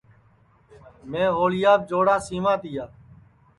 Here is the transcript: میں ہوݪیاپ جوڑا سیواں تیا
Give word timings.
میں 1.09 1.27
ہوݪیاپ 1.37 1.79
جوڑا 1.89 2.15
سیواں 2.27 2.57
تیا 2.61 2.85